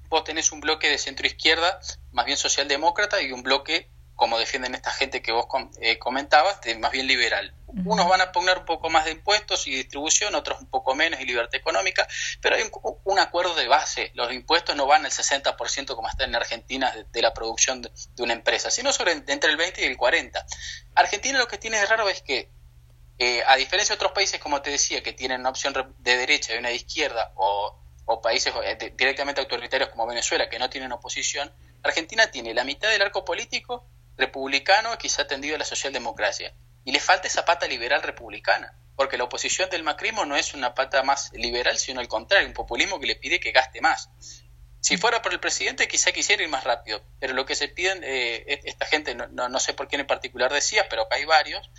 vos 0.08 0.24
tenés 0.24 0.52
un 0.52 0.60
bloque 0.60 0.88
de 0.88 0.98
centro 0.98 1.26
izquierda, 1.26 1.80
más 2.12 2.26
bien 2.26 2.38
socialdemócrata, 2.38 3.20
y 3.22 3.32
un 3.32 3.42
bloque, 3.42 3.88
como 4.14 4.38
defienden 4.38 4.74
esta 4.74 4.90
gente 4.90 5.22
que 5.22 5.32
vos 5.32 5.46
eh, 5.80 5.98
comentabas, 5.98 6.60
de 6.60 6.78
más 6.78 6.92
bien 6.92 7.06
liberal. 7.06 7.54
Unos 7.84 8.08
van 8.08 8.20
a 8.20 8.30
poner 8.30 8.58
un 8.58 8.64
poco 8.64 8.88
más 8.88 9.04
de 9.04 9.10
impuestos 9.10 9.66
y 9.66 9.72
distribución, 9.72 10.36
otros 10.36 10.60
un 10.60 10.68
poco 10.68 10.94
menos 10.94 11.20
y 11.20 11.24
libertad 11.24 11.56
económica, 11.56 12.06
pero 12.40 12.54
hay 12.54 12.62
un, 13.04 13.18
acuerdo 13.18 13.54
de 13.56 13.66
base. 13.66 14.12
Los 14.14 14.32
impuestos 14.32 14.76
no 14.76 14.86
van 14.86 15.04
al 15.04 15.10
60% 15.10 15.96
como 15.96 16.08
está 16.08 16.24
en 16.24 16.36
Argentina 16.36 16.94
de, 17.12 17.22
la 17.22 17.34
producción 17.34 17.82
de, 17.82 17.90
una 18.22 18.34
empresa, 18.34 18.70
sino 18.70 18.92
sobre 18.92 19.12
entre 19.12 19.50
el 19.50 19.56
20 19.56 19.82
y 19.82 19.84
el 19.86 19.98
40%. 19.98 20.44
Argentina 20.94 21.38
lo 21.38 21.48
que 21.48 21.58
tiene 21.58 21.80
de 21.80 21.86
raro 21.86 22.08
es 22.08 22.22
que 22.22 22.48
eh, 23.18 23.42
a 23.46 23.56
diferencia 23.56 23.94
de 23.94 23.96
otros 23.96 24.12
países, 24.12 24.40
como 24.40 24.60
te 24.60 24.70
decía, 24.70 25.02
que 25.02 25.12
tienen 25.12 25.40
una 25.40 25.50
opción 25.50 25.94
de 25.98 26.16
derecha 26.16 26.54
y 26.54 26.58
una 26.58 26.70
de 26.70 26.76
izquierda, 26.76 27.32
o 27.36 27.83
o 28.06 28.20
países 28.20 28.52
eh, 28.64 28.92
directamente 28.96 29.40
autoritarios 29.40 29.90
como 29.90 30.06
Venezuela, 30.06 30.48
que 30.48 30.58
no 30.58 30.68
tienen 30.70 30.92
oposición, 30.92 31.52
Argentina 31.82 32.30
tiene 32.30 32.54
la 32.54 32.64
mitad 32.64 32.90
del 32.90 33.02
arco 33.02 33.24
político 33.24 33.86
republicano, 34.16 34.96
quizá 34.98 35.26
tendido 35.26 35.56
a 35.56 35.58
la 35.58 35.64
socialdemocracia. 35.64 36.54
Y 36.84 36.92
le 36.92 37.00
falta 37.00 37.28
esa 37.28 37.44
pata 37.44 37.66
liberal 37.66 38.02
republicana, 38.02 38.78
porque 38.96 39.16
la 39.16 39.24
oposición 39.24 39.70
del 39.70 39.82
macrismo 39.82 40.24
no 40.24 40.36
es 40.36 40.54
una 40.54 40.74
pata 40.74 41.02
más 41.02 41.32
liberal, 41.32 41.78
sino 41.78 42.00
al 42.00 42.08
contrario, 42.08 42.46
un 42.46 42.54
populismo 42.54 43.00
que 43.00 43.06
le 43.06 43.16
pide 43.16 43.40
que 43.40 43.52
gaste 43.52 43.80
más. 43.80 44.10
Si 44.84 44.98
fuera 44.98 45.22
por 45.22 45.32
el 45.32 45.40
presidente, 45.40 45.88
quizá 45.88 46.12
quisiera 46.12 46.42
ir 46.42 46.50
más 46.50 46.62
rápido, 46.62 47.02
pero 47.18 47.32
lo 47.32 47.46
que 47.46 47.54
se 47.54 47.68
piden, 47.68 48.02
eh, 48.04 48.60
esta 48.64 48.84
gente, 48.84 49.14
no, 49.14 49.48
no, 49.48 49.58
sé 49.58 49.72
por 49.72 49.88
quién 49.88 50.02
en 50.02 50.06
particular 50.06 50.52
decía, 50.52 50.90
pero 50.90 51.04
acá 51.04 51.16
hay 51.16 51.24
varios, 51.24 51.70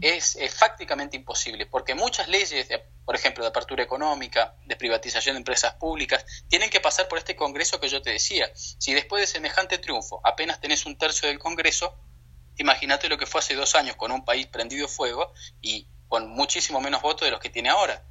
es, 0.00 0.36
fácticamente 0.56 1.16
imposible, 1.16 1.66
porque 1.66 1.94
muchas 1.94 2.26
leyes, 2.26 2.66
por 3.04 3.14
ejemplo, 3.14 3.44
de 3.44 3.50
apertura 3.50 3.84
económica, 3.84 4.56
de 4.66 4.74
privatización 4.74 5.36
de 5.36 5.38
empresas 5.38 5.74
públicas, 5.74 6.26
tienen 6.48 6.68
que 6.68 6.80
pasar 6.80 7.06
por 7.06 7.18
este 7.18 7.36
Congreso 7.36 7.78
que 7.78 7.88
yo 7.88 8.02
te 8.02 8.10
decía. 8.10 8.50
Si 8.54 8.92
después 8.92 9.20
de 9.20 9.28
semejante 9.28 9.78
triunfo 9.78 10.20
apenas 10.24 10.60
tenés 10.60 10.84
un 10.84 10.98
tercio 10.98 11.28
del 11.28 11.38
Congreso, 11.38 11.96
imagínate 12.56 13.08
lo 13.08 13.18
que 13.18 13.26
fue 13.26 13.38
hace 13.38 13.54
dos 13.54 13.76
años 13.76 13.94
con 13.94 14.10
un 14.10 14.24
país 14.24 14.48
prendido 14.48 14.88
fuego 14.88 15.32
y 15.62 15.86
con 16.08 16.28
muchísimo 16.28 16.80
menos 16.80 17.02
votos 17.02 17.24
de 17.24 17.30
los 17.30 17.38
que 17.38 17.50
tiene 17.50 17.68
ahora. 17.68 18.02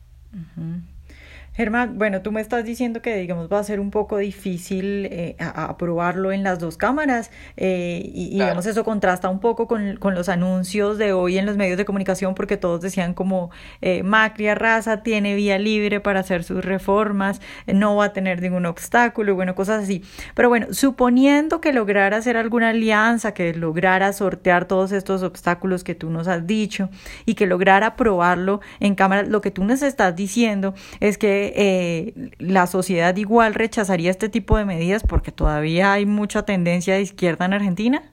Germán, 1.57 1.97
bueno, 1.97 2.21
tú 2.21 2.31
me 2.31 2.39
estás 2.39 2.63
diciendo 2.63 3.01
que, 3.01 3.17
digamos, 3.17 3.51
va 3.51 3.57
a 3.57 3.63
ser 3.63 3.79
un 3.79 3.89
poco 3.89 4.17
difícil 4.17 5.07
eh, 5.07 5.35
aprobarlo 5.39 6.31
en 6.31 6.43
las 6.43 6.59
dos 6.59 6.77
cámaras 6.77 7.31
eh, 7.57 7.99
y, 8.13 8.29
digamos, 8.29 8.67
eso 8.67 8.83
contrasta 8.83 9.27
un 9.27 9.39
poco 9.39 9.67
con, 9.67 9.97
con, 9.97 10.13
los 10.13 10.29
anuncios 10.29 10.99
de 10.99 11.13
hoy 11.13 11.39
en 11.39 11.47
los 11.47 11.57
medios 11.57 11.75
de 11.79 11.83
comunicación 11.83 12.35
porque 12.35 12.57
todos 12.57 12.81
decían 12.81 13.15
como 13.15 13.49
eh, 13.81 14.03
Macri 14.03 14.49
Arrasa 14.49 15.01
tiene 15.01 15.33
vía 15.33 15.57
libre 15.57 15.99
para 15.99 16.19
hacer 16.19 16.43
sus 16.43 16.63
reformas, 16.63 17.41
no 17.65 17.95
va 17.95 18.05
a 18.05 18.13
tener 18.13 18.39
ningún 18.39 18.67
obstáculo 18.67 19.31
y 19.31 19.33
bueno, 19.33 19.55
cosas 19.55 19.81
así. 19.83 20.03
Pero 20.35 20.49
bueno, 20.49 20.67
suponiendo 20.69 21.59
que 21.59 21.73
lograra 21.73 22.17
hacer 22.17 22.37
alguna 22.37 22.69
alianza, 22.69 23.33
que 23.33 23.55
lograra 23.55 24.13
sortear 24.13 24.65
todos 24.65 24.91
estos 24.91 25.23
obstáculos 25.23 25.83
que 25.83 25.95
tú 25.95 26.11
nos 26.11 26.27
has 26.27 26.45
dicho 26.45 26.91
y 27.25 27.33
que 27.33 27.47
lograra 27.47 27.87
aprobarlo 27.87 28.61
en 28.79 28.93
cámara, 28.93 29.23
lo 29.23 29.41
que 29.41 29.49
tú 29.49 29.63
nos 29.63 29.81
estás 29.81 30.15
diciendo 30.15 30.75
es 30.99 31.17
que 31.17 31.47
eh, 31.56 32.32
la 32.38 32.68
sociedad 32.68 33.16
igual 33.16 33.54
rechazaría 33.54 34.12
este 34.12 34.30
tipo 34.30 34.58
de 34.58 34.66
medidas 34.66 35.04
porque 35.08 35.32
todavía 35.32 35.94
hay 35.94 36.06
mucha 36.06 36.44
tendencia 36.44 36.96
de 36.96 37.01
izquierda 37.01 37.46
en 37.46 37.54
Argentina? 37.54 38.12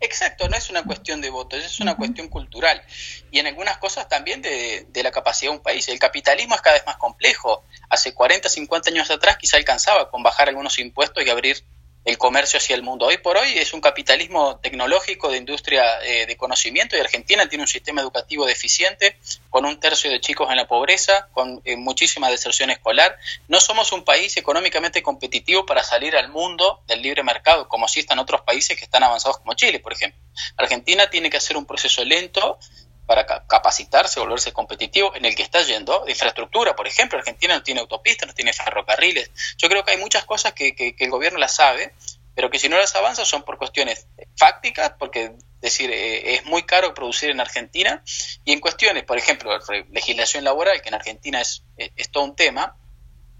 Exacto, 0.00 0.48
no 0.48 0.56
es 0.56 0.68
una 0.68 0.84
cuestión 0.84 1.22
de 1.22 1.30
votos, 1.30 1.64
es 1.64 1.80
una 1.80 1.96
cuestión 1.96 2.28
cultural 2.28 2.82
y 3.30 3.38
en 3.38 3.46
algunas 3.46 3.78
cosas 3.78 4.08
también 4.08 4.42
de, 4.42 4.86
de, 4.90 5.02
la 5.02 5.10
capacidad 5.10 5.50
de 5.50 5.56
un 5.56 5.62
país. 5.62 5.88
El 5.88 5.98
capitalismo 5.98 6.54
es 6.54 6.60
cada 6.60 6.76
vez 6.76 6.84
más 6.86 6.96
complejo. 6.98 7.64
Hace 7.88 8.12
40, 8.12 8.48
50 8.48 8.90
años 8.90 9.10
atrás 9.10 9.38
quizá 9.38 9.56
alcanzaba 9.56 10.10
con 10.10 10.22
bajar 10.22 10.48
algunos 10.48 10.78
impuestos 10.78 11.24
y 11.24 11.30
abrir 11.30 11.64
el 12.06 12.18
comercio 12.18 12.58
hacia 12.58 12.76
el 12.76 12.84
mundo. 12.84 13.06
Hoy 13.06 13.18
por 13.18 13.36
hoy 13.36 13.58
es 13.58 13.74
un 13.74 13.80
capitalismo 13.80 14.58
tecnológico 14.60 15.28
de 15.28 15.38
industria 15.38 16.00
eh, 16.04 16.24
de 16.24 16.36
conocimiento 16.36 16.96
y 16.96 17.00
Argentina 17.00 17.48
tiene 17.48 17.64
un 17.64 17.68
sistema 17.68 18.00
educativo 18.00 18.46
deficiente, 18.46 19.18
con 19.50 19.64
un 19.64 19.80
tercio 19.80 20.08
de 20.08 20.20
chicos 20.20 20.48
en 20.48 20.56
la 20.56 20.68
pobreza, 20.68 21.28
con 21.32 21.60
eh, 21.64 21.76
muchísima 21.76 22.30
deserción 22.30 22.70
escolar. 22.70 23.18
No 23.48 23.58
somos 23.58 23.90
un 23.90 24.04
país 24.04 24.36
económicamente 24.36 25.02
competitivo 25.02 25.66
para 25.66 25.82
salir 25.82 26.16
al 26.16 26.28
mundo 26.28 26.80
del 26.86 27.02
libre 27.02 27.24
mercado, 27.24 27.68
como 27.68 27.88
si 27.88 28.00
están 28.00 28.20
otros 28.20 28.42
países 28.42 28.78
que 28.78 28.84
están 28.84 29.02
avanzados 29.02 29.38
como 29.38 29.54
Chile, 29.54 29.80
por 29.80 29.92
ejemplo. 29.92 30.20
Argentina 30.56 31.10
tiene 31.10 31.28
que 31.28 31.38
hacer 31.38 31.56
un 31.56 31.66
proceso 31.66 32.04
lento 32.04 32.60
para 33.06 33.24
capacitarse, 33.24 34.18
volverse 34.18 34.52
competitivo, 34.52 35.14
en 35.14 35.24
el 35.24 35.34
que 35.36 35.42
está 35.42 35.62
yendo, 35.62 36.04
de 36.04 36.10
infraestructura, 36.10 36.74
por 36.74 36.88
ejemplo, 36.88 37.18
Argentina 37.18 37.54
no 37.54 37.62
tiene 37.62 37.80
autopistas, 37.80 38.26
no 38.26 38.34
tiene 38.34 38.52
ferrocarriles. 38.52 39.30
Yo 39.56 39.68
creo 39.68 39.84
que 39.84 39.92
hay 39.92 39.98
muchas 39.98 40.24
cosas 40.24 40.52
que, 40.52 40.94
el 40.98 41.10
gobierno 41.10 41.38
las 41.38 41.54
sabe, 41.54 41.94
pero 42.34 42.50
que 42.50 42.58
si 42.58 42.68
no 42.68 42.76
las 42.76 42.94
avanza 42.96 43.24
son 43.24 43.44
por 43.44 43.58
cuestiones 43.58 44.08
fácticas, 44.36 44.92
porque 44.98 45.32
decir, 45.60 45.90
eh, 45.90 46.34
es 46.34 46.44
muy 46.46 46.64
caro 46.64 46.94
producir 46.94 47.30
en 47.30 47.40
Argentina, 47.40 48.02
y 48.44 48.52
en 48.52 48.60
cuestiones, 48.60 49.04
por 49.04 49.18
ejemplo, 49.18 49.56
legislación 49.92 50.42
laboral, 50.42 50.82
que 50.82 50.88
en 50.88 50.94
Argentina 50.94 51.40
es, 51.40 51.62
es 51.76 52.10
todo 52.10 52.24
un 52.24 52.34
tema, 52.34 52.76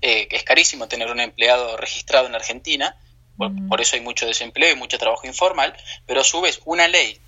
eh, 0.00 0.28
que 0.28 0.36
es 0.36 0.44
carísimo 0.44 0.86
tener 0.86 1.10
un 1.10 1.18
empleado 1.18 1.76
registrado 1.76 2.28
en 2.28 2.36
Argentina, 2.36 2.96
por, 3.36 3.50
por, 3.68 3.80
eso 3.80 3.96
hay 3.96 4.02
mucho 4.02 4.26
desempleo 4.26 4.72
y 4.72 4.76
mucho 4.76 4.96
trabajo 4.96 5.26
informal, 5.26 5.76
pero 6.06 6.20
a 6.20 6.24
su 6.24 6.40
vez 6.40 6.60
una 6.64 6.88
ley 6.88 7.20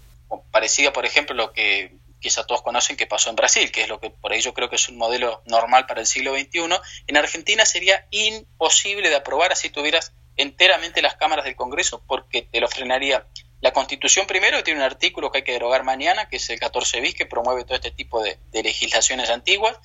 parecida, 0.50 0.92
por 0.92 1.04
ejemplo, 1.04 1.34
lo 1.34 1.52
que 1.52 1.97
quizá 2.20 2.44
todos 2.44 2.62
conocen 2.62 2.96
que 2.96 3.06
pasó 3.06 3.30
en 3.30 3.36
Brasil, 3.36 3.70
que 3.70 3.82
es 3.82 3.88
lo 3.88 4.00
que 4.00 4.10
por 4.10 4.32
ahí 4.32 4.40
yo 4.40 4.54
creo 4.54 4.68
que 4.68 4.76
es 4.76 4.88
un 4.88 4.96
modelo 4.96 5.42
normal 5.46 5.86
para 5.86 6.00
el 6.00 6.06
siglo 6.06 6.34
XXI, 6.34 6.68
en 7.06 7.16
Argentina 7.16 7.64
sería 7.64 8.06
imposible 8.10 9.08
de 9.08 9.16
aprobar 9.16 9.52
así 9.52 9.70
tuvieras 9.70 10.12
enteramente 10.36 11.02
las 11.02 11.16
cámaras 11.16 11.44
del 11.44 11.56
Congreso 11.56 12.02
porque 12.06 12.42
te 12.42 12.60
lo 12.60 12.68
frenaría 12.68 13.26
la 13.60 13.72
Constitución 13.72 14.26
primero 14.26 14.62
tiene 14.62 14.78
un 14.78 14.86
artículo 14.86 15.32
que 15.32 15.38
hay 15.38 15.44
que 15.44 15.52
derogar 15.52 15.82
mañana, 15.82 16.28
que 16.28 16.36
es 16.36 16.48
el 16.50 16.60
14 16.60 17.00
bis, 17.00 17.14
que 17.14 17.26
promueve 17.26 17.64
todo 17.64 17.74
este 17.74 17.90
tipo 17.90 18.22
de, 18.22 18.38
legislaciones 18.52 19.30
antiguas. 19.30 19.76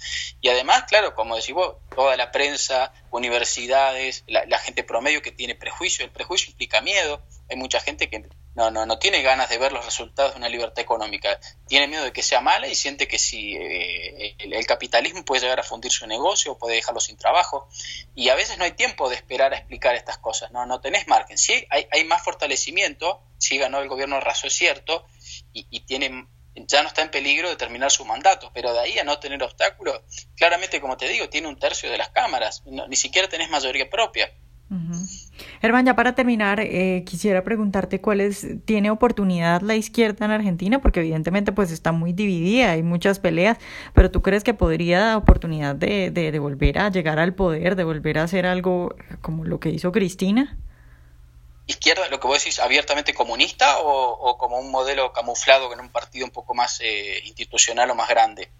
Y 0.41 0.49
además, 0.49 0.83
claro, 0.83 1.15
como 1.15 1.35
decís 1.35 1.55
vos, 1.55 1.77
toda 1.95 2.15
la 2.15 2.31
prensa, 2.31 2.93
universidades, 3.09 4.23
la, 4.27 4.45
la, 4.45 4.59
gente 4.59 4.83
promedio 4.83 5.23
que 5.23 5.31
tiene 5.31 5.55
prejuicio, 5.55 6.05
el 6.05 6.11
prejuicio 6.11 6.51
implica 6.51 6.81
miedo. 6.81 7.23
Hay 7.49 7.57
mucha 7.57 7.79
gente 7.79 8.09
que 8.09 8.23
no, 8.55 8.69
no, 8.69 8.85
no 8.85 8.99
tiene 8.99 9.21
ganas 9.21 9.49
de 9.49 9.57
ver 9.57 9.71
los 9.71 9.85
resultados 9.85 10.33
de 10.33 10.37
una 10.37 10.49
libertad 10.49 10.79
económica, 10.79 11.39
tiene 11.67 11.87
miedo 11.87 12.03
de 12.03 12.13
que 12.13 12.21
sea 12.21 12.41
mala 12.41 12.67
y 12.67 12.75
siente 12.75 13.07
que 13.07 13.17
si 13.17 13.55
eh, 13.55 14.35
el, 14.39 14.65
capitalismo 14.65 15.25
puede 15.25 15.41
llegar 15.41 15.59
a 15.59 15.63
fundir 15.63 15.91
su 15.91 16.05
negocio, 16.05 16.57
puede 16.57 16.75
dejarlo 16.75 16.99
sin 16.99 17.17
trabajo, 17.17 17.67
y 18.15 18.29
a 18.29 18.35
veces 18.35 18.57
no 18.57 18.63
hay 18.63 18.73
tiempo 18.73 19.09
de 19.09 19.15
esperar 19.15 19.53
a 19.53 19.57
explicar 19.57 19.95
estas 19.95 20.17
cosas, 20.19 20.51
no, 20.51 20.65
no 20.65 20.79
tenés 20.81 21.07
margen, 21.07 21.37
sí 21.37 21.65
hay, 21.69 21.87
hay 21.91 22.03
más 22.05 22.23
fortalecimiento, 22.23 23.21
sí 23.37 23.57
ganó 23.57 23.79
el 23.79 23.89
gobierno 23.89 24.19
raso 24.19 24.47
es 24.47 24.53
cierto, 24.53 25.05
y, 25.51 25.79
tiene 25.81 26.27
ya 26.55 26.83
no 26.83 26.87
está 26.87 27.01
en 27.01 27.09
peligro 27.09 27.49
de 27.49 27.55
terminar 27.55 27.89
su 27.89 28.05
mandato, 28.05 28.51
pero 28.53 28.73
de 28.73 28.79
ahí 28.79 28.99
a 28.99 29.03
no 29.03 29.19
tener 29.19 29.41
obstáculos, 29.41 30.01
claramente, 30.35 30.79
como 30.79 30.97
te 30.97 31.07
digo, 31.07 31.27
tiene 31.27 31.47
un 31.47 31.57
tercio 31.57 31.89
de 31.89 31.97
las 31.97 32.09
cámaras, 32.09 32.61
ni 32.65 32.95
siquiera 32.95 33.27
tenés 33.27 33.49
mayoría 33.49 33.89
propia. 33.89 34.31
Germán, 35.61 35.85
ya 35.85 35.95
para 35.95 36.15
terminar, 36.15 36.59
eh, 36.59 37.03
quisiera 37.05 37.43
preguntarte 37.43 38.01
cuál 38.01 38.21
es, 38.21 38.45
¿tiene 38.65 38.91
oportunidad 38.91 39.61
la 39.61 39.75
izquierda 39.75 40.25
en 40.25 40.31
Argentina? 40.31 40.81
Porque 40.81 40.99
evidentemente 40.99 41.51
pues 41.51 41.71
está 41.71 41.91
muy 41.91 42.13
dividida, 42.13 42.71
hay 42.71 42.83
muchas 42.83 43.19
peleas, 43.19 43.57
pero 43.93 44.11
¿tú 44.11 44.21
crees 44.21 44.43
que 44.43 44.53
podría 44.53 44.99
dar 44.99 45.17
oportunidad 45.17 45.75
de, 45.75 46.11
de, 46.11 46.39
volver 46.39 46.79
a 46.79 46.89
llegar 46.89 47.19
al 47.19 47.33
poder, 47.33 47.75
de 47.75 47.83
volver 47.83 48.19
a 48.19 48.23
hacer 48.23 48.45
algo 48.45 48.95
como 49.21 49.45
lo 49.45 49.59
que 49.59 49.69
hizo 49.69 49.91
Cristina? 49.91 50.57
izquierda, 51.65 52.09
lo 52.09 52.19
que 52.19 52.27
vos 52.27 52.39
decís, 52.39 52.59
abiertamente 52.59 53.13
comunista 53.13 53.77
o, 53.79 54.37
como 54.37 54.59
un 54.59 54.69
modelo 54.69 55.13
camuflado 55.13 55.71
en 55.71 55.79
un 55.79 55.89
partido 55.89 56.25
un 56.25 56.31
poco 56.31 56.53
más 56.53 56.81
eh, 56.81 57.21
institucional 57.25 57.89
o 57.89 57.95
más 57.95 58.09
grande? 58.09 58.51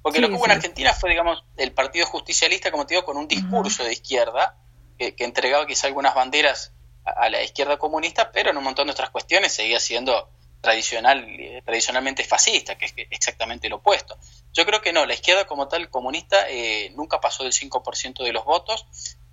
Porque 0.00 0.20
lo 0.20 0.28
que 0.28 0.34
hubo 0.34 0.44
en 0.46 0.52
Argentina 0.52 0.92
fue, 0.94 1.10
digamos, 1.10 1.44
el 1.56 1.72
Partido 1.72 2.06
Justicialista, 2.06 2.70
como 2.70 2.86
te 2.86 2.94
digo, 2.94 3.04
con 3.04 3.16
un 3.16 3.28
discurso 3.28 3.84
de 3.84 3.92
izquierda 3.92 4.61
que, 5.10 5.24
entregaba 5.24 5.66
quizá 5.66 5.86
algunas 5.86 6.14
banderas 6.14 6.72
a, 7.04 7.28
la 7.28 7.42
izquierda 7.42 7.78
comunista, 7.78 8.30
pero 8.30 8.50
en 8.50 8.56
un 8.56 8.64
montón 8.64 8.86
de 8.86 8.92
otras 8.92 9.10
cuestiones 9.10 9.52
seguía 9.52 9.80
siendo 9.80 10.30
tradicional, 10.60 11.26
eh, 11.28 11.62
tradicionalmente 11.64 12.24
fascista, 12.24 12.76
que 12.76 12.86
es 12.86 12.94
exactamente 13.10 13.68
lo 13.68 13.76
opuesto. 13.76 14.16
Yo 14.52 14.64
creo 14.64 14.80
que 14.80 14.92
no, 14.92 15.04
la 15.06 15.14
izquierda 15.14 15.46
como 15.46 15.66
tal 15.66 15.90
comunista 15.90 16.48
eh, 16.48 16.90
nunca 16.94 17.20
pasó 17.20 17.42
del 17.42 17.52
5% 17.52 18.22
de 18.22 18.32
los 18.32 18.44
votos 18.44 18.86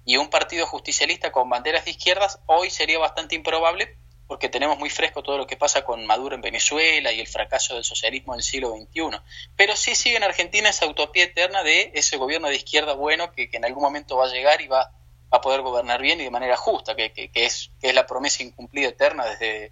y 0.05 0.17
un 0.17 0.29
partido 0.29 0.65
justicialista 0.65 1.31
con 1.31 1.49
banderas 1.49 1.85
de 1.85 1.91
izquierdas 1.91 2.39
hoy 2.47 2.69
sería 2.71 2.97
bastante 2.97 3.35
improbable 3.35 3.97
porque 4.29 4.47
tenemos 4.47 4.77
muy 4.77 4.91
fresco 4.91 5.23
todo 5.23 5.39
lo 5.39 5.47
que 5.47 5.57
pasa 5.57 5.83
con 5.83 6.05
Maduro 6.05 6.35
en 6.35 6.41
Venezuela 6.41 7.11
y 7.11 7.19
el 7.19 7.25
fracaso 7.25 7.73
del 7.73 7.83
socialismo 7.83 8.35
en 8.35 8.37
el 8.37 8.43
siglo 8.43 8.69
XXI. 8.69 9.19
Pero 9.55 9.75
sí 9.75 9.95
sigue 9.95 10.17
en 10.17 10.23
Argentina 10.23 10.69
esa 10.69 10.85
utopía 10.85 11.23
eterna 11.23 11.63
de 11.63 11.91
ese 11.95 12.15
gobierno 12.17 12.47
de 12.47 12.55
izquierda 12.55 12.93
bueno 12.93 13.31
que, 13.31 13.49
en 13.51 13.65
algún 13.65 13.81
momento 13.81 14.17
va 14.17 14.25
a 14.25 14.31
llegar 14.31 14.61
y 14.61 14.67
va, 14.67 14.91
a 15.31 15.41
poder 15.41 15.61
gobernar 15.61 16.01
bien 16.01 16.19
y 16.19 16.23
de 16.23 16.31
manera 16.31 16.57
justa, 16.57 16.95
que, 16.95 17.11
que, 17.11 17.29
es, 17.33 17.71
que 17.79 17.89
es 17.89 17.95
la 17.95 18.05
promesa 18.05 18.43
incumplida 18.43 18.89
eterna 18.89 19.25
desde 19.25 19.71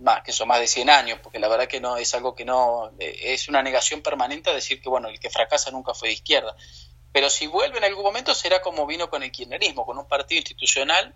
más 0.00 0.22
que 0.22 0.32
son 0.32 0.48
más 0.48 0.60
de 0.60 0.66
100 0.66 0.90
años, 0.90 1.18
porque 1.22 1.38
la 1.38 1.48
verdad 1.48 1.66
que 1.66 1.80
no 1.80 1.96
es 1.96 2.14
algo 2.14 2.34
que 2.34 2.44
no 2.44 2.90
eh, 2.98 3.32
es 3.34 3.48
una 3.48 3.62
negación 3.62 4.02
permanente 4.02 4.50
a 4.50 4.54
decir 4.54 4.80
que 4.80 4.88
bueno, 4.88 5.08
el 5.08 5.20
que 5.20 5.30
fracasa 5.30 5.70
nunca 5.70 5.94
fue 5.94 6.08
de 6.08 6.14
izquierda. 6.14 6.56
Pero 7.12 7.28
si 7.28 7.46
vuelve 7.46 7.78
en 7.78 7.84
algún 7.84 8.04
momento 8.04 8.34
será 8.34 8.62
como 8.62 8.86
vino 8.86 9.10
con 9.10 9.22
el 9.22 9.32
kirchnerismo, 9.32 9.84
con 9.84 9.98
un 9.98 10.06
partido 10.06 10.38
institucional 10.38 11.14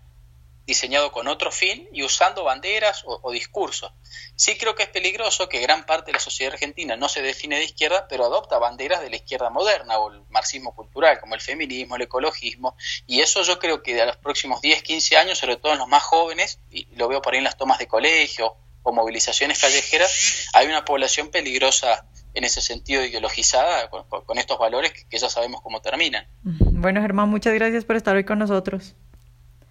diseñado 0.66 1.12
con 1.12 1.28
otro 1.28 1.50
fin 1.50 1.88
y 1.92 2.02
usando 2.02 2.44
banderas 2.44 3.04
o, 3.06 3.30
discursos. 3.33 3.92
Sí 4.37 4.56
creo 4.56 4.75
que 4.75 4.85
es 4.85 4.88
peligroso 4.88 5.49
que 5.49 5.61
gran 5.61 5.85
parte 5.85 6.06
de 6.06 6.14
la 6.14 6.21
sociedad 6.21 6.54
argentina 6.54 6.97
no 6.97 7.09
se 7.09 7.23
define 7.23 7.56
de 7.56 7.64
izquierda, 7.64 8.06
pero 8.09 8.25
adopta 8.25 8.59
banderas 8.59 9.02
de 9.02 9.11
la 9.11 9.16
izquierda 9.16 9.50
moderna 9.50 9.99
o 9.99 10.12
el 10.12 10.23
marxismo 10.30 10.75
cultural, 10.75 11.21
como 11.21 11.35
el 11.35 11.40
feminismo, 11.40 11.97
el 11.97 12.02
ecologismo, 12.02 12.76
y 13.06 13.21
eso 13.21 13.42
yo 13.42 13.59
creo 13.59 13.83
que 13.83 13.94
de 13.94 14.06
los 14.06 14.16
próximos 14.16 14.61
10, 14.62 14.83
15 14.83 15.16
años, 15.16 15.38
sobre 15.38 15.56
todo 15.56 15.73
en 15.73 15.78
los 15.78 15.88
más 15.88 16.02
jóvenes, 16.02 16.59
y 16.71 16.87
lo 16.97 17.09
veo 17.09 17.21
por 17.21 17.35
ahí 17.35 17.38
en 17.38 17.44
las 17.44 17.56
tomas 17.56 17.78
de 17.78 17.87
colegio 17.87 18.56
o 18.83 18.92
movilizaciones 18.92 19.61
callejeras, 19.61 20.49
hay 20.52 20.66
una 20.66 20.85
población 20.85 21.30
peligrosa 21.30 22.06
en 22.35 22.44
ese 22.44 22.61
sentido 22.61 23.04
ideologizada 23.04 23.88
con, 23.88 24.38
estos 24.38 24.59
valores 24.59 24.92
que 25.09 25.18
ya 25.18 25.28
sabemos 25.28 25.61
cómo 25.62 25.80
terminan. 25.80 26.26
Bueno, 26.42 27.00
Germán, 27.00 27.28
muchas 27.28 27.54
gracias 27.54 27.85
por 27.85 27.97
estar 27.97 28.16
hoy 28.16 28.25
con 28.25 28.38
nosotros. 28.38 28.97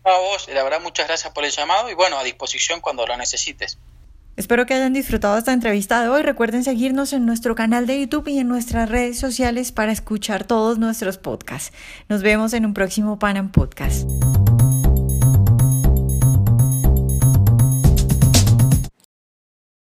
A 0.03 0.17
vos, 0.17 0.47
la 0.49 0.63
verdad, 0.63 0.81
muchas 0.81 1.07
gracias 1.07 1.31
por 1.33 1.45
el 1.45 1.51
llamado 1.51 1.89
y 1.89 1.93
bueno, 1.93 2.17
a 2.17 2.23
disposición 2.23 2.81
cuando 2.81 3.05
lo 3.05 3.15
necesites. 3.15 3.77
Espero 4.35 4.65
que 4.65 4.73
hayan 4.73 4.93
disfrutado 4.93 5.37
esta 5.37 5.53
entrevista 5.53 6.01
de 6.01 6.09
hoy. 6.09 6.23
Recuerden 6.23 6.63
seguirnos 6.63 7.13
en 7.13 7.25
nuestro 7.25 7.53
canal 7.53 7.85
de 7.85 7.99
YouTube 7.99 8.27
y 8.29 8.39
en 8.39 8.47
nuestras 8.47 8.89
redes 8.89 9.19
sociales 9.19 9.71
para 9.71 9.91
escuchar 9.91 10.43
todos 10.43 10.79
nuestros 10.79 11.17
podcasts. 11.19 11.71
Nos 12.09 12.23
vemos 12.23 12.53
en 12.53 12.65
un 12.65 12.73
próximo 12.73 13.19
Panam 13.19 13.51
Podcast. 13.51 14.09